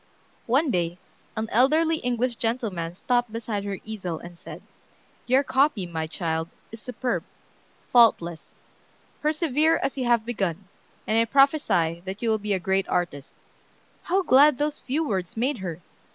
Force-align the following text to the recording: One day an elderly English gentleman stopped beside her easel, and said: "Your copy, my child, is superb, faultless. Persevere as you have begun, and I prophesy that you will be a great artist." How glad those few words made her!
One 0.47 0.71
day 0.71 0.97
an 1.37 1.47
elderly 1.51 1.97
English 1.97 2.37
gentleman 2.37 2.95
stopped 2.95 3.31
beside 3.31 3.63
her 3.65 3.77
easel, 3.85 4.17
and 4.17 4.35
said: 4.35 4.63
"Your 5.27 5.43
copy, 5.43 5.85
my 5.85 6.07
child, 6.07 6.49
is 6.71 6.81
superb, 6.81 7.23
faultless. 7.91 8.55
Persevere 9.21 9.77
as 9.83 9.97
you 9.97 10.05
have 10.05 10.25
begun, 10.25 10.67
and 11.05 11.19
I 11.19 11.25
prophesy 11.25 12.01
that 12.05 12.23
you 12.23 12.31
will 12.31 12.39
be 12.39 12.53
a 12.53 12.59
great 12.59 12.89
artist." 12.89 13.31
How 14.01 14.23
glad 14.23 14.57
those 14.57 14.79
few 14.79 15.07
words 15.07 15.37
made 15.37 15.59
her! 15.59 15.81